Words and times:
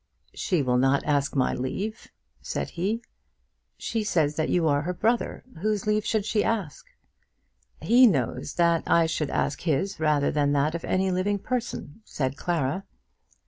"She 0.33 0.63
will 0.63 0.79
not 0.79 1.05
ask 1.05 1.35
my 1.35 1.53
leave," 1.53 2.07
said 2.41 2.71
he. 2.71 3.03
"She 3.77 4.03
says 4.03 4.35
that 4.35 4.49
you 4.49 4.67
are 4.67 4.81
her 4.81 4.95
brother. 4.95 5.43
Whose 5.61 5.85
leave 5.85 6.03
should 6.07 6.25
she 6.25 6.43
ask?" 6.43 6.87
"He 7.83 8.07
knows 8.07 8.55
that 8.55 8.81
I 8.87 9.05
should 9.05 9.29
ask 9.29 9.61
his 9.61 9.99
rather 9.99 10.31
than 10.31 10.53
that 10.53 10.73
of 10.73 10.83
any 10.85 11.11
living 11.11 11.37
person," 11.37 12.01
said 12.03 12.35
Clara. 12.35 12.83